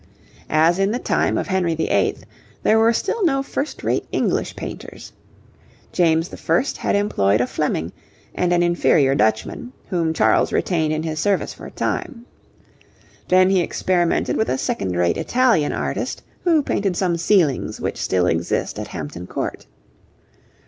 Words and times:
As 0.49 0.79
in 0.79 0.89
the 0.89 0.97
time 0.97 1.37
of 1.37 1.45
Henry 1.45 1.75
VIII., 1.75 2.15
there 2.63 2.79
were 2.79 2.91
still 2.91 3.23
no 3.23 3.43
first 3.43 3.83
rate 3.83 4.07
English 4.11 4.55
painters. 4.55 5.13
James 5.91 6.33
I. 6.33 6.61
had 6.79 6.95
employed 6.95 7.39
a 7.39 7.45
Fleming, 7.45 7.91
and 8.33 8.51
an 8.51 8.63
inferior 8.63 9.13
Dutchman, 9.13 9.73
whom 9.91 10.11
Charles 10.11 10.51
retained 10.51 10.91
in 10.91 11.03
his 11.03 11.19
service 11.19 11.53
for 11.53 11.67
a 11.67 11.69
time. 11.69 12.25
Then 13.27 13.51
he 13.51 13.59
experimented 13.61 14.37
with 14.37 14.49
a 14.49 14.57
second 14.57 14.95
rate 14.95 15.17
Italian 15.17 15.71
artist, 15.71 16.23
who 16.45 16.63
painted 16.63 16.97
some 16.97 17.15
ceilings 17.15 17.79
which 17.79 17.97
still 18.01 18.25
exist 18.25 18.79
at 18.79 18.87
Hampton 18.87 19.27
Court. 19.27 19.67